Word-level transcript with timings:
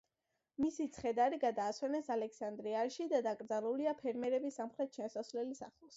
მისი 0.63 0.85
ცხედარი 0.95 1.37
გადაასვენეს 1.43 2.09
ალექსანდრიაში 2.15 3.07
და 3.13 3.19
დაკრძალულია 3.29 3.97
ფერმერების 4.03 4.61
სამხრეთი 4.63 5.03
შესასვლელის 5.05 5.63
ახლოს. 5.69 5.89